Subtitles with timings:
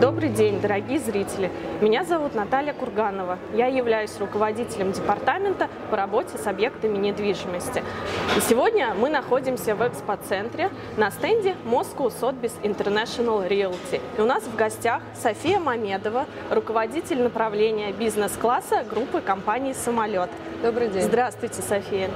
[0.00, 1.50] Добрый день, дорогие зрители!
[1.82, 3.38] Меня зовут Наталья Курганова.
[3.52, 7.84] Я являюсь руководителем департамента по работе с объектами недвижимости.
[8.34, 14.00] И сегодня мы находимся в экспоцентре на стенде Moscow Sotheby's International Realty.
[14.16, 20.30] И у нас в гостях София Мамедова, руководитель направления бизнес-класса группы компании «Самолет».
[20.62, 21.02] Добрый день.
[21.02, 22.10] Здравствуйте, София.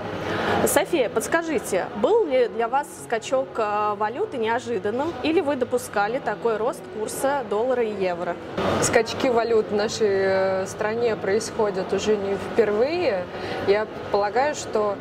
[0.67, 6.83] София, подскажите, был ли для вас скачок э, валюты неожиданным или вы допускали такой рост
[6.99, 8.37] курса доллара и евро?
[8.83, 13.25] Скачки валют в нашей э, стране происходят уже не впервые.
[13.67, 14.97] Я полагаю, что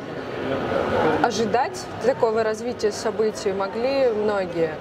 [1.22, 4.74] ожидать такого развития событий могли многие.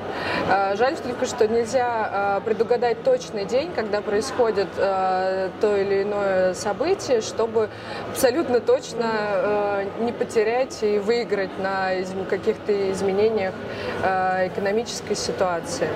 [0.50, 7.22] А, жаль только, что нельзя а, предугадать точный день, когда происходит то или иное событие,
[7.22, 7.70] чтобы
[8.12, 11.92] абсолютно точно не потерять и выиграть на
[12.30, 13.54] каких-то изменениях
[14.02, 15.90] экономической ситуации.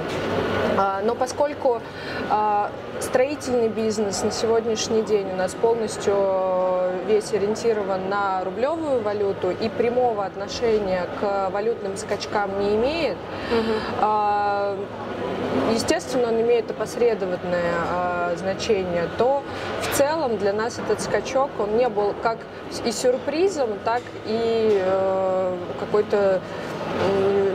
[1.03, 1.81] Но поскольку
[2.99, 6.15] строительный бизнес на сегодняшний день у нас полностью
[7.07, 13.17] весь ориентирован на рублевую валюту и прямого отношения к валютным скачкам не имеет,
[13.51, 13.73] угу.
[15.73, 19.43] естественно, он имеет опосредованное а, значение, то
[19.81, 22.37] в целом для нас этот скачок, он не был как
[22.85, 26.41] и сюрпризом, так и э, какой-то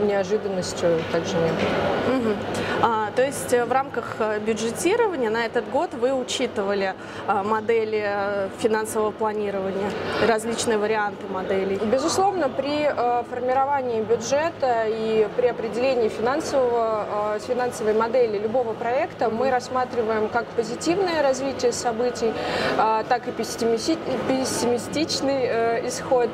[0.05, 2.17] неожиданностью также не было.
[2.17, 2.35] Угу.
[2.81, 6.95] А, то есть э, в рамках э, бюджетирования на этот год вы учитывали
[7.27, 9.91] а, модели э, финансового планирования,
[10.27, 11.75] различные варианты моделей?
[11.75, 12.91] Безусловно, при
[13.29, 21.71] формировании бюджета и при определении финансового, финансовой модели любого проекта мы рассматриваем как позитивное развитие
[21.71, 22.33] событий,
[22.77, 26.29] так и пессимистичный исход.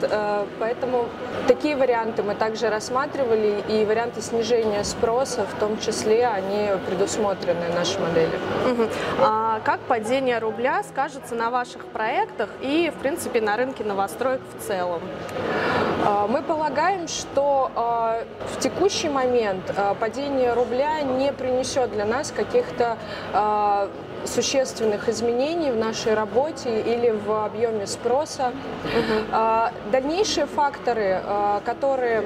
[0.59, 1.05] Поэтому
[1.47, 7.99] такие варианты мы также рассматривали и варианты снижения спроса в том числе они предусмотрены нашей
[7.99, 8.39] модели.
[8.71, 8.89] Угу.
[9.21, 14.67] А как падение рубля скажется на ваших проектах и, в принципе, на рынке новостроек в
[14.67, 15.01] целом?
[16.05, 18.23] А, мы полагаем, что а,
[18.53, 22.97] в текущий момент а, падение рубля не принесет для нас каких-то
[24.25, 28.51] существенных изменений в нашей работе или в объеме спроса.
[28.83, 29.91] Угу.
[29.91, 31.21] Дальнейшие факторы,
[31.65, 32.23] которые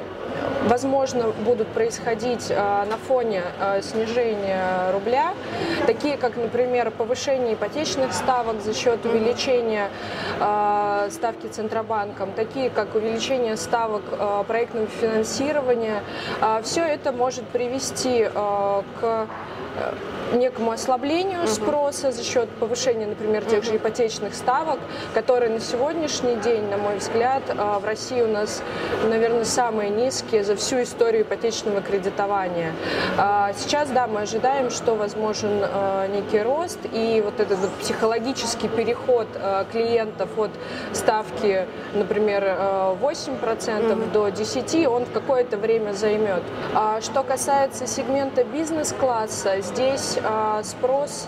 [0.66, 3.44] возможно, будут происходить э, на фоне
[3.82, 5.34] снижения рубля,
[5.86, 9.90] такие как, например, повышение ипотечных ставок за счет увеличения
[11.10, 14.04] ставки Центробанком, такие как увеличение ставок
[14.48, 16.02] проектного финансирования.
[16.64, 19.28] Все это может привести к
[20.34, 24.80] некому ослаблению спроса за счет повышения, например, тех же ипотечных ставок,
[25.14, 28.62] которые на сегодняшний день, на мой взгляд, в России у нас,
[29.08, 32.74] наверное, самые низкие за всю историю ипотечного кредитования.
[33.18, 38.68] А, сейчас, да, мы ожидаем, что возможен а, некий рост, и вот этот вот психологический
[38.68, 40.52] переход а, клиентов от
[40.94, 44.12] ставки, например, 8% mm-hmm.
[44.12, 46.44] до 10%, он в какое-то время займет.
[47.02, 50.18] Что касается сегмента бизнес-класса, здесь
[50.64, 51.28] спрос,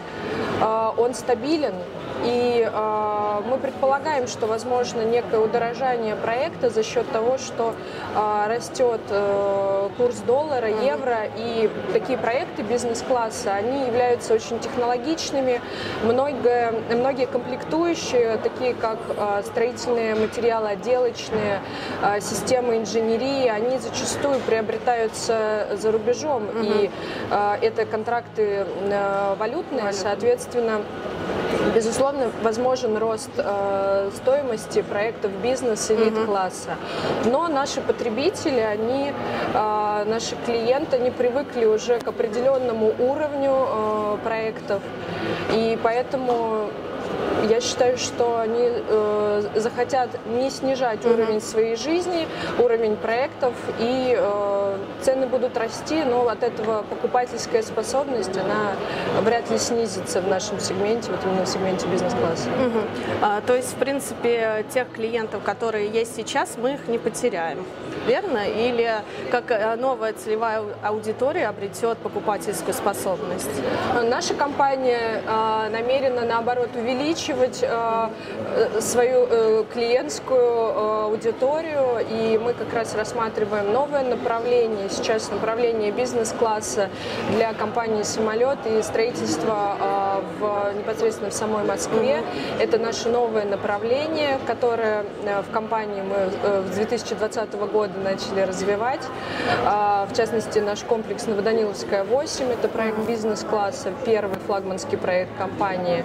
[0.98, 1.76] он стабилен,
[2.24, 7.74] и э, мы предполагаем, что возможно некое удорожание проекта за счет того, что
[8.16, 15.62] э, растет э, курс доллара, евро, и такие проекты бизнес-класса, они являются очень технологичными.
[16.04, 21.62] Многое, многие комплектующие, такие как э, строительные материалы, отделочные,
[22.02, 26.60] э, системы инженерии, они зачастую приобретаются за рубежом, угу.
[26.64, 26.90] и
[27.32, 29.96] э, это контракты э, валютные, Валют.
[29.96, 30.82] соответственно,
[31.76, 36.78] Безусловно, возможен рост э, стоимости проектов бизнес элит-класса.
[37.26, 39.12] Но наши потребители, они,
[39.54, 44.82] э, наши клиенты, они привыкли уже к определенному уровню э, проектов.
[45.54, 46.70] И поэтому
[47.56, 51.14] я считаю, что они э, захотят не снижать mm-hmm.
[51.14, 52.28] уровень своей жизни,
[52.60, 58.74] уровень проектов, и э, цены будут расти, но от этого покупательская способность, она
[59.22, 62.50] вряд ли снизится в нашем сегменте, вот именно в сегменте бизнес-класса.
[62.50, 62.84] Mm-hmm.
[63.22, 67.66] А, то есть, в принципе, тех клиентов, которые есть сейчас, мы их не потеряем,
[68.06, 68.48] верно?
[68.48, 68.96] Или
[69.32, 73.50] как э, новая целевая аудитория обретет покупательскую способность?
[74.04, 78.10] Наша компания э, намерена, наоборот, увеличивать увеличивать э,
[78.56, 86.90] э, свою э, клиентскую аудиторию, и мы как раз рассматриваем новое направление, сейчас направление бизнес-класса
[87.36, 89.78] для компании «Самолет» и строительство
[90.46, 92.24] в в, непосредственно в самой Москве.
[92.60, 99.02] Это наше новое направление, которое э, в компании мы с 2020 года начали развивать.
[99.66, 106.04] А, в частности, наш комплекс Новоданиловская 8, это проект бизнес-класса, первый флагманский проект компании.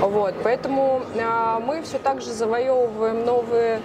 [0.00, 3.80] Вот, поэтому а, мы все так же завоевываем новые,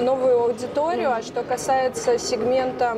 [0.00, 1.12] новую аудиторию.
[1.12, 2.96] А что касается сегмента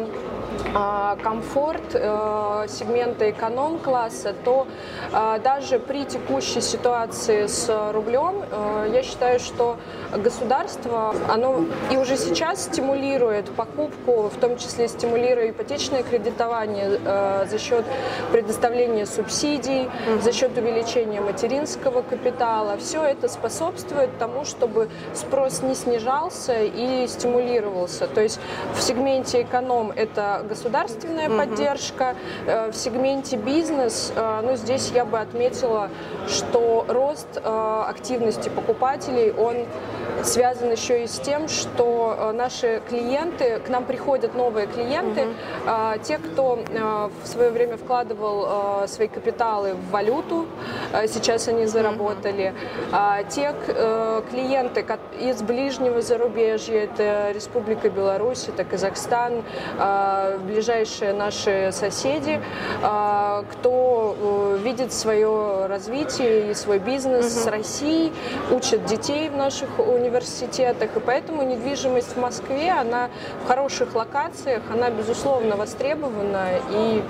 [0.74, 4.66] а, комфорт э, сегмента эконом-класса, то
[5.12, 9.78] а, даже при текущей ситуации с рублем, э, я считаю, что
[10.12, 17.58] государство, оно и уже сейчас стимулирует покупку, в том числе стимулируя ипотечное кредитование э, за
[17.58, 17.84] счет
[18.32, 19.88] предоставления субсидий,
[20.20, 22.76] за счет увеличения материнского капитала.
[22.76, 28.06] Все это способствует тому, чтобы спрос не снижался и стимулировался.
[28.06, 28.40] То есть
[28.74, 31.38] в сегменте эконом это государственная угу.
[31.38, 32.16] поддержка.
[32.46, 35.88] Э, в сегменте бизнес, э, ну, здесь я бы отметила,
[36.26, 39.56] что рост э, активности покупателей, он
[40.24, 46.02] связан еще и с тем, что наши клиенты, к нам приходят новые клиенты, угу.
[46.02, 46.58] те, кто
[47.22, 50.46] в свое время вкладывал свои капиталы в валюту,
[51.06, 52.52] сейчас они заработали.
[52.90, 53.28] Угу.
[53.28, 53.54] Те
[54.30, 54.84] клиенты
[55.20, 59.44] из ближнего зарубежья, это Республика Беларусь, это Казахстан,
[60.48, 62.40] ближайшие наши соседи,
[62.82, 67.44] а, кто э, видит свое развитие и свой бизнес угу.
[67.44, 68.12] с Россией,
[68.50, 73.10] учат детей в наших университетах, и поэтому недвижимость в Москве, она
[73.44, 77.02] в хороших локациях, она безусловно востребована, и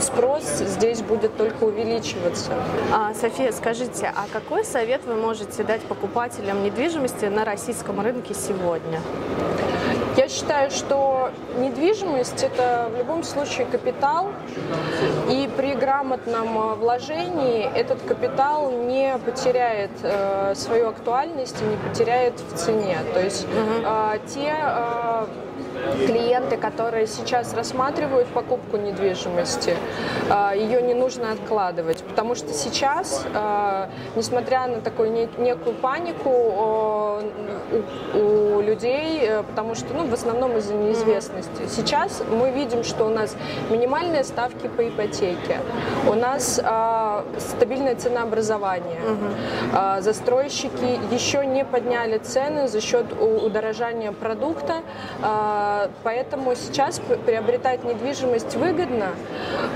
[0.00, 2.52] спрос здесь будет только увеличиваться.
[2.92, 9.00] А, София, скажите, а какой совет вы можете дать покупателям недвижимости на российском рынке сегодня?
[10.18, 14.32] Я считаю, что недвижимость– это в любом случае капитал,
[15.30, 22.34] и при грамотном э, вложении этот капитал не потеряет э, свою актуальность и не потеряет
[22.40, 22.98] в цене.
[23.14, 23.46] То есть
[23.84, 25.26] э, те э,
[26.06, 29.74] клиенты, которые сейчас рассматривают покупку недвижимости,
[30.30, 37.24] а, ее не нужно откладывать, потому что сейчас, а, несмотря на такую некую панику
[38.14, 43.10] у людей, э, потому что, ну, в основном из-за неизвестности, сейчас мы видим, что у
[43.10, 43.36] нас
[43.70, 45.58] минимальные ставки по ипотеке,
[46.08, 47.07] у нас а,
[47.38, 49.00] стабильное ценообразование,
[50.00, 54.82] застройщики еще не подняли цены за счет удорожания продукта,
[56.02, 59.10] Поэтому сейчас приобретать недвижимость выгодно.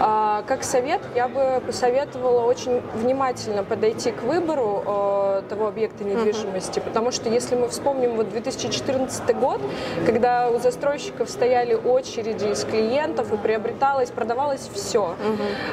[0.01, 7.11] А, как совет, я бы посоветовала очень внимательно подойти к выбору того объекта недвижимости, потому
[7.11, 9.61] что если мы вспомним вот 2014 год,
[10.07, 15.15] когда у застройщиков стояли очереди из клиентов и приобреталось, продавалось все.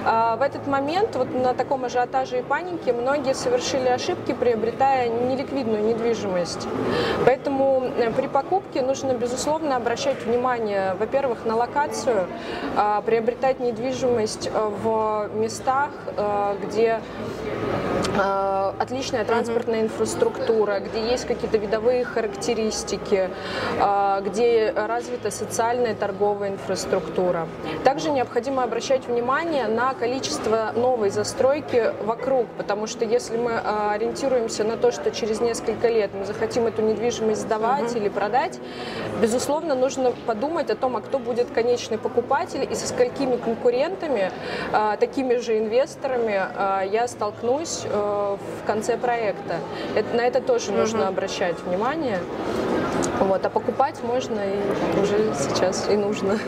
[0.06, 5.84] А, в этот момент вот на таком ажиотаже и панике многие совершили ошибки, приобретая неликвидную
[5.84, 6.66] недвижимость.
[7.26, 12.28] Поэтому э, при покупке нужно, безусловно, обращать внимание, во-первых, на локацию,
[12.78, 17.02] а, приобретать недвижимость э, в местах, э, где
[18.80, 23.30] отличная транспортная инфраструктура, где есть какие-то видовые характеристики,
[24.22, 27.48] где развита социальная торговая инфраструктура.
[27.84, 34.78] Также необходимо обращать внимание на количество новой застройки вокруг, потому что если мы ориентируемся на
[34.78, 38.60] то, что через несколько лет мы захотим эту недвижимость сдавать или продать,
[39.22, 44.32] безусловно, нужно подумать о том, а кто будет конечный покупатель и со сколькими конкурентами,
[45.00, 46.42] такими же инвесторами
[46.92, 49.56] я столкнусь э, в конце проекта.
[50.14, 52.20] на это тоже нужно обращать внимание.
[53.20, 56.40] Вот, а покупать можно и уже сейчас и нужно.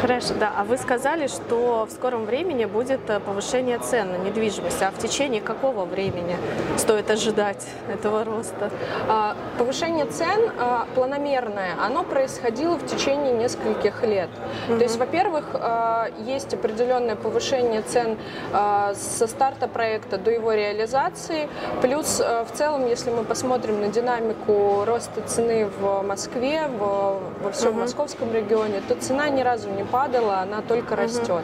[0.00, 0.52] Хорошо, да.
[0.56, 4.82] А вы сказали, что в скором времени будет э, повышение цен на недвижимость.
[4.82, 6.36] А в течение какого времени
[6.76, 8.70] стоит ожидать этого роста?
[9.08, 14.30] А, повышение цен а, планомерное, оно происходило в течение нескольких лет.
[14.70, 14.78] Угу.
[14.78, 18.16] То есть, во-первых, а, есть определенное повышение цен
[18.54, 21.50] а, со старта проекта до его реализации.
[21.82, 27.74] Плюс, в целом, если мы посмотрим на динамику роста цены в Москве, в, во всем
[27.74, 27.80] uh-huh.
[27.82, 31.42] московском регионе, то цена ни разу не падала, она только растет.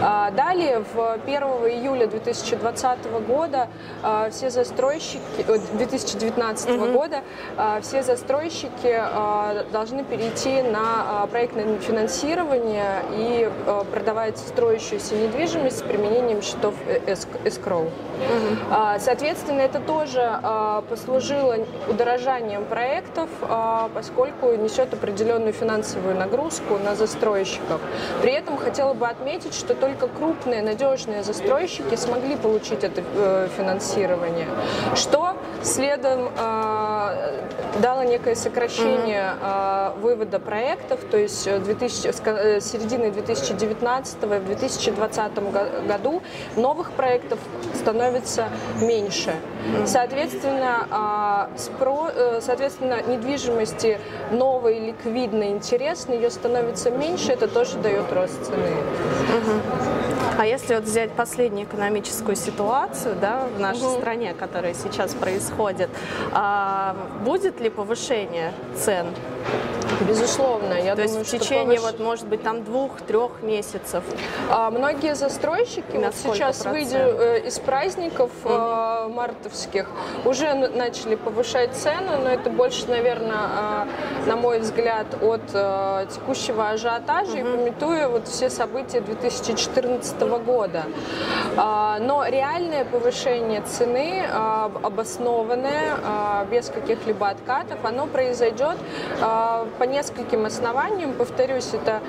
[0.00, 3.66] А, далее, в 1 июля 2020 года
[4.30, 6.92] все застройщики, 2019 uh-huh.
[6.92, 7.22] года,
[7.82, 9.00] все застройщики
[9.72, 13.50] должны перейти на проектное финансирование и
[13.92, 16.74] продавать строящуюся недвижимость с применением счетов.
[18.18, 18.98] Угу.
[18.98, 20.40] Соответственно, это тоже
[20.88, 21.56] послужило
[21.88, 23.28] удорожанием проектов,
[23.94, 27.80] поскольку несет определенную финансовую нагрузку на застройщиков.
[28.22, 34.48] При этом хотела бы отметить, что только крупные надежные застройщики смогли получить это э, финансирование,
[34.94, 36.28] что следом
[37.80, 45.32] дало некое сокращение э, вывода проектов, то есть 2000, э, середины 2019 и в 2020
[45.86, 46.22] году
[46.56, 47.38] новых проектов
[47.74, 48.48] становится
[48.80, 49.34] меньше.
[49.86, 53.98] Соответственно, э, спро, э, соответственно, недвижимости
[54.30, 58.70] новой, ликвидной, интересной, ее становится меньше, это тоже дает рост цены.
[60.38, 63.98] А если вот взять последнюю экономическую ситуацию да, в нашей угу.
[63.98, 65.90] стране, которая сейчас происходит,
[66.32, 69.08] а, будет ли повышение цен?
[70.00, 71.92] Безусловно, я То думаю, есть в течение, повыш...
[71.92, 74.04] вот, может быть, там двух-трех месяцев.
[74.50, 78.52] А, многие застройщики вот сейчас, выйдя э, из праздников угу.
[78.52, 79.88] э, мартовских,
[80.24, 83.86] уже начали повышать цены, но это больше, наверное,
[84.24, 87.38] э, на мой взгляд, от э, текущего ажиотажа угу.
[87.38, 90.84] и пометуя вот все события 2014 года.
[91.56, 98.76] А, но реальное повышение цены, а, обоснованное, а, без каких-либо откатов, оно произойдет
[99.18, 101.12] по нескольким основаниям.
[101.14, 102.00] Повторюсь, это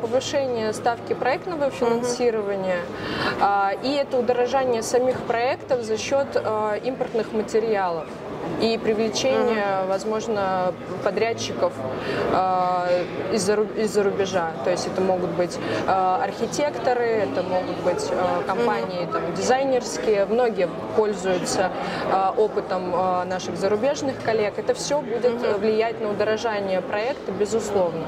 [0.00, 2.80] повышение ставки проектного финансирования
[3.82, 6.26] и это удорожание самих проектов за счет
[6.84, 8.06] импортных материалов
[8.60, 10.72] и привлечение, возможно,
[11.02, 11.72] подрядчиков
[12.32, 14.52] э, из-за, из-за рубежа.
[14.64, 20.26] То есть это могут быть э, архитекторы, это могут быть э, компании там, дизайнерские.
[20.26, 21.70] Многие пользуются
[22.10, 24.54] э, опытом э, наших зарубежных коллег.
[24.58, 28.04] Это все будет влиять на удорожание проекта, безусловно.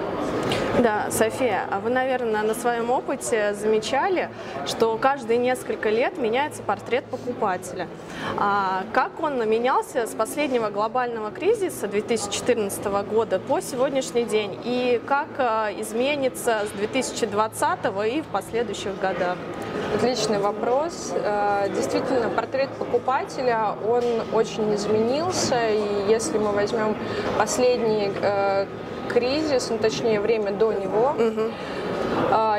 [0.82, 4.28] Да, София, а вы, наверное, на своем опыте замечали,
[4.66, 7.88] что каждые несколько лет меняется портрет покупателя.
[8.36, 14.58] А как он менялся с последнего глобального кризиса 2014 года по сегодняшний день?
[14.64, 17.78] И как а, изменится с 2020
[18.12, 19.38] и в последующих годах?
[19.94, 21.12] Отличный вопрос.
[21.14, 24.02] Э, действительно, портрет покупателя, он
[24.34, 25.70] очень изменился.
[25.70, 26.96] И если мы возьмем
[27.38, 28.66] последние э,
[29.08, 31.52] кризис, ну, точнее время до него, угу.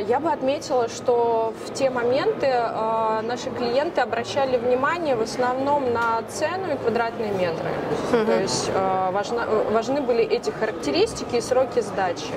[0.08, 6.22] Я бы отметила, что в те моменты а, наши клиенты обращали внимание в основном на
[6.30, 7.70] цену и квадратные метры.
[8.14, 8.26] Угу.
[8.26, 12.34] То есть а, важно, важны были эти характеристики и сроки сдачи.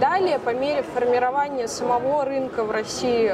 [0.00, 3.32] Далее, по мере формирования самого рынка в России,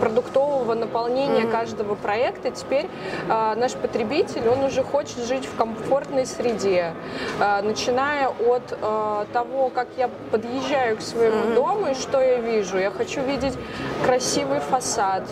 [0.00, 1.52] продуктового наполнения угу.
[1.52, 2.88] каждого проекта, теперь
[3.28, 6.94] наш потребитель, он уже хочет жить в комфортной среде,
[7.38, 8.66] начиная от
[9.32, 11.54] того, как я подъезжаю к своему mm-hmm.
[11.54, 12.78] дому и что я вижу.
[12.78, 13.54] Я хочу видеть
[14.04, 15.22] красивый фасад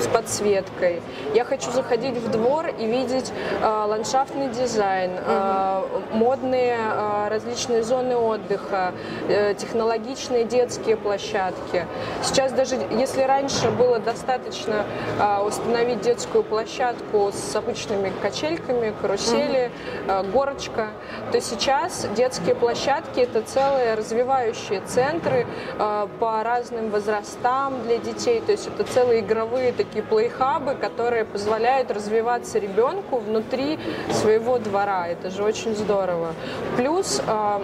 [0.00, 1.02] с подсветкой.
[1.34, 5.82] Я хочу заходить в двор и видеть э, ландшафтный дизайн, э,
[6.12, 8.92] модные э, различные зоны отдыха,
[9.28, 11.86] э, технологичные детские площадки.
[12.22, 14.84] Сейчас даже если раньше было достаточно
[15.18, 19.70] э, установить детскую площадку с обычными качельками, карусели,
[20.06, 20.88] э, горочка,
[21.32, 25.43] то сейчас детские площадки это целые развивающие центры
[25.78, 28.40] э, по разным возрастам для детей.
[28.40, 33.78] То есть это целые игровые такие плейхабы, которые позволяют развиваться ребенку внутри
[34.10, 35.08] своего двора.
[35.08, 36.34] Это же очень здорово.
[36.76, 37.60] Плюс э,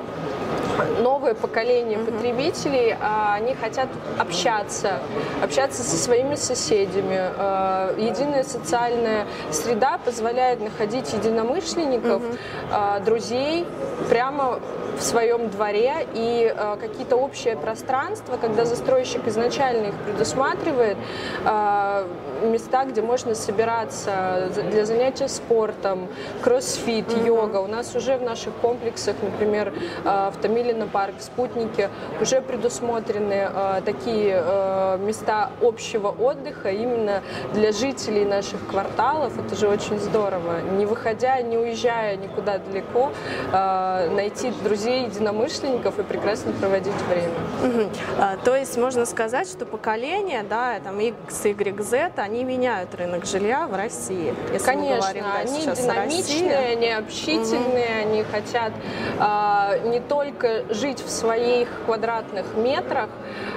[1.01, 2.13] новое поколение mm-hmm.
[2.13, 5.01] потребителей, а, они хотят общаться,
[5.43, 7.19] общаться со своими соседями.
[7.19, 13.05] А, единая социальная среда позволяет находить единомышленников, mm-hmm.
[13.05, 13.67] друзей
[14.09, 14.61] прямо
[15.01, 20.99] в своем дворе и э, какие-то общие пространства, когда застройщик изначально их предусматривает,
[21.45, 22.07] э,
[22.43, 26.09] места, где можно собираться для занятия спортом,
[26.43, 27.27] кроссфит, mm-hmm.
[27.27, 27.57] йога.
[27.59, 29.73] У нас уже в наших комплексах, например,
[30.05, 31.89] э, в Томилино парк, в Спутнике,
[32.21, 37.23] уже предусмотрены э, такие э, места общего отдыха именно
[37.55, 39.33] для жителей наших кварталов.
[39.39, 40.61] Это же очень здорово.
[40.79, 43.13] Не выходя, не уезжая никуда далеко,
[43.53, 47.31] э, найти друзей друзей, единомышленников и прекрасно проводить время.
[47.63, 47.91] Угу.
[48.19, 53.25] А, то есть можно сказать, что поколение, да, там X, Y, Z, они меняют рынок
[53.25, 54.35] жилья в России.
[54.53, 58.09] Если Конечно, мы говорим, да, они динамичные, они общительные, угу.
[58.09, 58.73] они хотят
[59.19, 63.09] а, не только жить в своих квадратных метрах,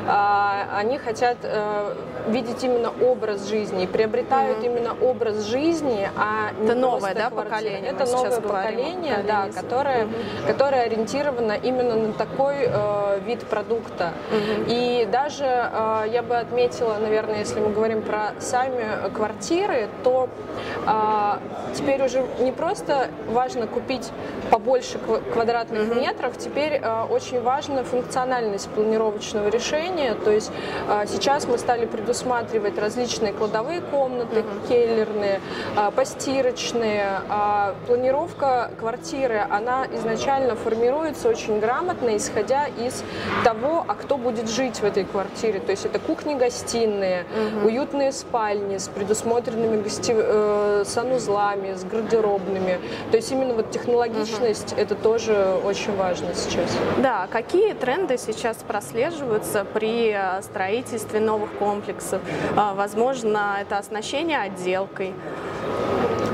[0.08, 1.96] а, они хотят а,
[2.28, 4.66] видеть именно образ жизни, приобретают угу.
[4.66, 7.50] именно образ жизни, а не Это новое, да, квартиры.
[7.50, 7.92] поколение?
[7.92, 10.14] Это новое поколение, да, которое, угу.
[10.48, 14.14] которое ориентировано именно на такой э, вид продукта.
[14.32, 14.66] Угу.
[14.68, 20.30] И даже э, я бы отметила, наверное, если мы говорим про сами квартиры, то
[20.86, 24.12] э, теперь уже не просто важно купить
[24.50, 25.00] побольше
[25.34, 26.00] квадратных угу.
[26.00, 30.16] метров, теперь э, очень важна функциональность планировочного решения.
[30.16, 30.52] То есть
[30.88, 34.68] э, сейчас мы стали предусматривать различные кладовые комнаты, угу.
[34.68, 35.42] келлерные,
[35.76, 37.22] э, постирочные.
[37.30, 40.56] Э, планировка квартиры, она изначально
[41.14, 43.04] формируется очень грамотно, исходя из
[43.44, 45.60] того, а кто будет жить в этой квартире.
[45.60, 47.68] То есть это кухни-гостиные, угу.
[47.68, 50.14] уютные спальни с предусмотренными гости...
[50.16, 52.80] э, санузлами, с гардеробными.
[53.12, 54.82] То есть именно вот технологичность угу.
[54.82, 56.78] это тоже очень важно сейчас.
[56.98, 62.22] Да, какие тренды сейчас прослеживаются при э, строительстве новых комплексов?
[62.56, 65.14] А, возможно, это оснащение отделкой.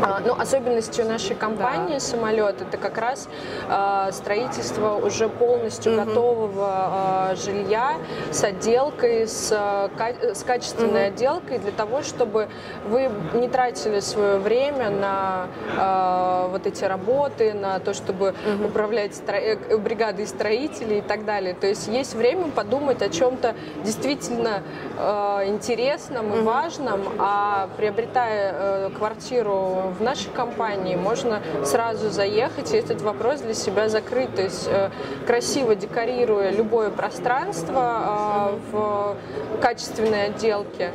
[0.01, 1.99] А, ну, особенностью нашей компании да.
[1.99, 3.27] самолет это как раз
[3.67, 6.05] э, строительство уже полностью угу.
[6.05, 7.97] готового э, жилья
[8.31, 11.15] с отделкой, с, э, с качественной угу.
[11.15, 12.47] отделкой для того, чтобы
[12.87, 18.67] вы не тратили свое время на э, вот эти работы, на то, чтобы угу.
[18.67, 19.37] управлять стро...
[19.37, 21.53] Э, бригадой строителей и так далее.
[21.53, 24.63] То есть есть время подумать о чем-то действительно
[24.97, 26.45] э, интересном и угу.
[26.45, 33.53] важном, а приобретая э, квартиру в нашей компании можно сразу заехать и этот вопрос для
[33.53, 34.33] себя закрыть.
[34.35, 34.89] То есть э,
[35.25, 39.17] красиво декорируя любое пространство э, в
[39.61, 40.91] качественной отделке,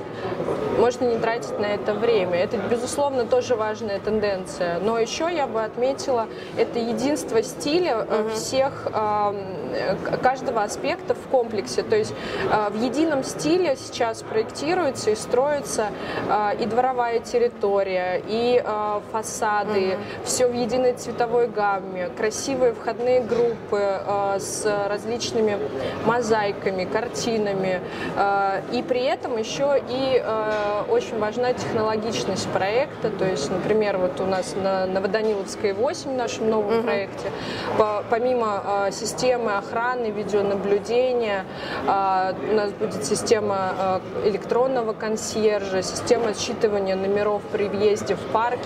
[0.78, 2.36] можно не тратить на это время.
[2.36, 4.78] Это, безусловно, тоже важная тенденция.
[4.80, 8.88] Но еще я бы отметила, это единство стиля э, всех,
[10.22, 11.82] каждого аспекта в комплексе.
[11.82, 12.14] То есть
[12.70, 15.88] в едином стиле сейчас проектируется и строится
[16.60, 18.62] и дворовая территория, и
[19.12, 20.24] фасады, угу.
[20.24, 25.58] все в единой цветовой гамме, красивые входные группы э, с различными
[26.04, 27.80] мозаиками, картинами.
[28.16, 33.10] Э, и при этом еще и э, очень важна технологичность проекта.
[33.10, 36.82] То есть, например, вот у нас на Новоданиловской 8 в нашем новом угу.
[36.82, 37.30] проекте,
[37.78, 41.44] по, помимо э, системы охраны, видеонаблюдения,
[41.86, 48.20] э, у нас будет система э, электронного консьержа, система считывания номеров при въезде в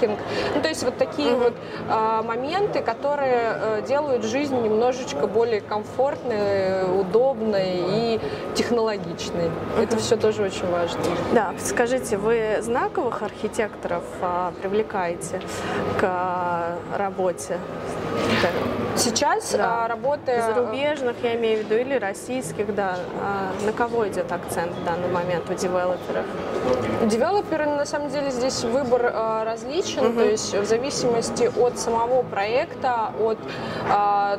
[0.09, 0.19] паркинг.
[0.55, 1.55] Ну, то есть вот такие вот
[1.89, 8.21] а, моменты, которые а, делают жизнь немножечко более комфортной, удобной и
[8.55, 9.51] технологичной.
[9.81, 11.01] Это все тоже очень важно.
[11.33, 15.41] Да, скажите, вы знаковых архитекторов а, привлекаете
[15.99, 17.59] к а, работе?
[18.99, 19.85] Сейчас да.
[19.85, 20.43] а, работая...
[20.43, 22.97] Зарубежных, я имею в виду, или российских, да.
[23.21, 26.27] А, на кого идет акцент в данный момент у девелоперов?
[27.07, 30.19] Девелоперы, на самом деле, здесь выбор а, различен, угу.
[30.19, 33.39] то есть в зависимости от самого проекта, от
[33.89, 34.39] а,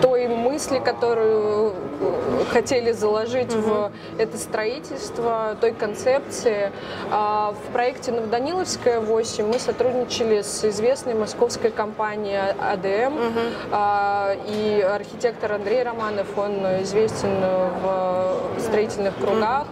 [0.00, 1.72] той мысли, которую
[2.50, 3.62] хотели заложить угу.
[3.62, 6.72] в это строительство, той концепции.
[7.10, 13.40] А, в проекте Новоданиловская 8 мы сотрудничали с известной московской компанией АДМ, угу.
[14.48, 17.40] и архитектор Андрей Романов, он известен
[17.82, 19.66] в строительных кругах,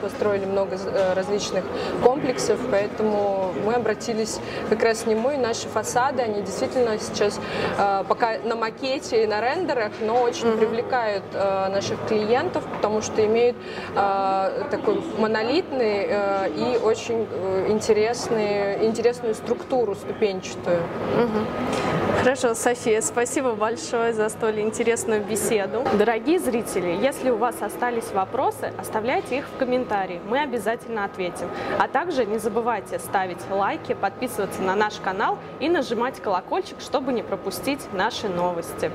[0.00, 1.64] построили много э, различных
[2.02, 7.40] комплексов, поэтому мы обратились как раз к нему, и наши фасады, они действительно сейчас
[7.78, 10.58] а, пока на макете и на рендерах, но очень угу.
[10.58, 13.56] привлекают наших клиентов, потому что имеют
[13.94, 20.78] э, такой монолитный э, и очень э, интересный, интересную структуру ступенчатую.
[20.78, 22.18] Угу.
[22.20, 25.84] Хорошо, София, спасибо большое за столь интересную беседу.
[25.98, 31.48] Дорогие зрители, если у вас остались вопросы, оставляйте их в комментарии, мы обязательно ответим.
[31.78, 32.98] А также не забывайте
[33.38, 38.90] ставить лайки, подписываться на наш канал и нажимать колокольчик, чтобы не пропустить наши новости.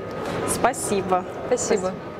[0.48, 1.24] Спасибо.
[1.46, 1.78] Спасибо.
[1.78, 2.13] Спасибо.